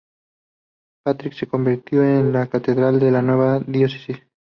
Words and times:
Patrick 1.05 1.33
se 1.35 1.45
convirtió 1.45 2.01
en 2.03 2.33
la 2.33 2.47
catedral 2.47 2.99
de 2.99 3.11
la 3.11 3.21
nueva 3.21 3.59
diócesis. 3.59 4.17